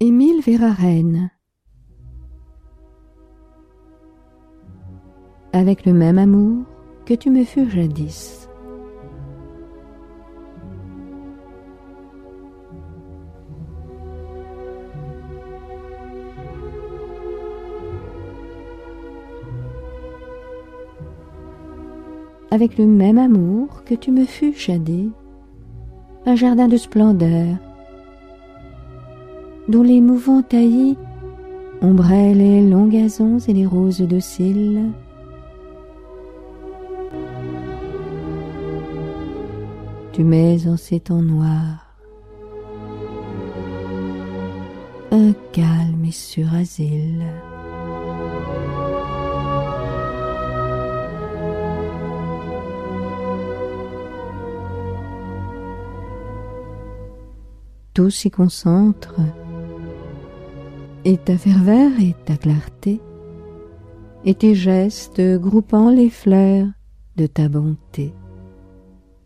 [0.00, 1.28] Émile Verhaeren
[5.52, 6.66] Avec le même amour
[7.04, 8.48] que tu me fus jadis.
[22.52, 25.10] Avec le même amour que tu me fus jadis,
[26.24, 27.56] un jardin de splendeur,
[29.68, 30.96] dont les mouvants taillis
[31.80, 34.90] ombraient les longs gazons et les roses dociles.
[40.12, 41.88] Tu mets en ces temps noirs
[45.10, 47.24] un calme et sûr asile.
[57.94, 59.14] Tout s'y concentre
[61.08, 63.00] et ta ferveur et ta clarté,
[64.26, 66.66] et tes gestes groupant les fleurs
[67.16, 68.12] de ta bonté.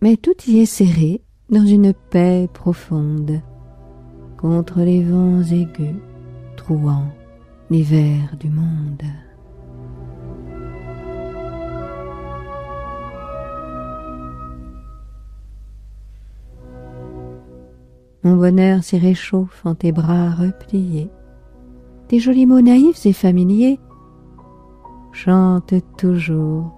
[0.00, 3.42] Mais tout y est serré dans une paix profonde,
[4.38, 6.00] contre les vents aigus,
[6.56, 7.08] trouant
[7.68, 9.02] l'hiver du monde.
[18.22, 21.10] Mon bonheur s'y réchauffe en tes bras repliés,
[22.08, 23.80] tes jolis mots naïfs et familiers
[25.12, 26.72] chantent toujours,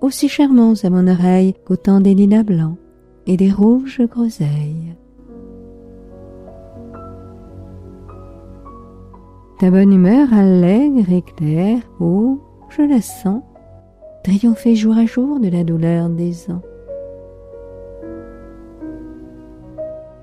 [0.00, 2.76] aussi charmants à mon oreille qu'autant des lilas blancs
[3.26, 4.94] et des rouges groseilles.
[9.60, 13.42] Ta bonne humeur allègre et claire, oh, je la sens,
[14.24, 16.62] triompher jour à jour de la douleur des ans.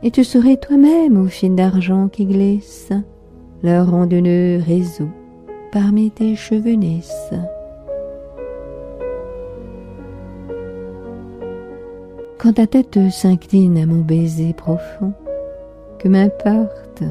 [0.03, 2.91] Et tu serais toi-même au fil d'argent qui glisse,
[3.63, 5.09] leur rondonneux réseau
[5.71, 7.33] parmi tes cheveux nisses.
[12.37, 15.13] Quand ta tête s'incline à mon baiser profond,
[15.99, 17.03] que m'importe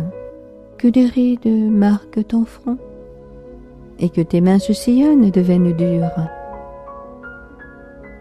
[0.76, 2.78] que des rides marquent ton front,
[4.00, 6.28] et que tes mains se sillonnent de veines dures,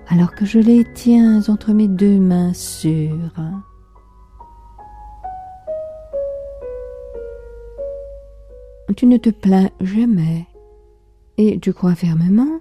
[0.10, 3.32] alors que je les tiens entre mes deux mains sûres.
[8.96, 10.48] Tu ne te plains jamais
[11.38, 12.60] et tu crois fermement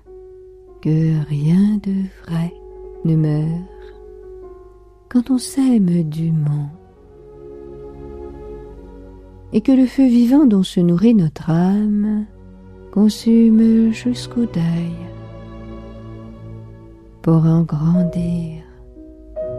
[0.82, 1.92] que rien de
[2.24, 2.52] vrai
[3.04, 3.94] ne meurt
[5.08, 6.70] quand on s'aime dûment
[9.52, 12.26] et que le feu vivant dont se nourrit notre âme
[12.92, 14.94] consume jusqu'au deuil
[17.22, 18.62] pour en grandir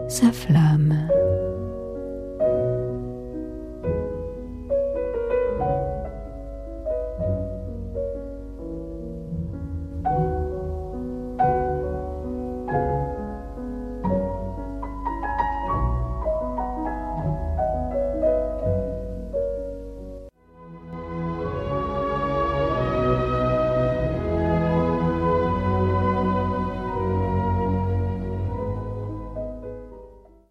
[0.08, 0.94] sa flamme.